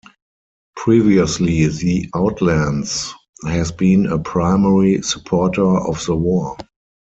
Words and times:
Previously 0.75 1.67
the 1.67 2.09
Outlands 2.15 3.13
has 3.45 3.71
been 3.71 4.07
a 4.07 4.17
primary 4.17 5.03
supporter 5.03 5.63
of 5.77 6.03
the 6.07 6.15
war. 6.15 6.57